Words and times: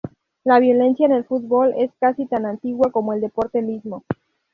La 0.45 0.57
violencia 0.59 1.05
en 1.05 1.11
el 1.11 1.25
fútbol 1.25 1.75
es 1.77 1.91
casi 1.99 2.25
tan 2.25 2.47
antigua 2.47 2.91
como 2.91 3.13
el 3.13 3.21
deporte 3.21 3.61
mismo. 3.61 4.03